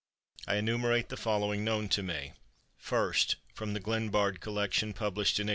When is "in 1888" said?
5.39-5.49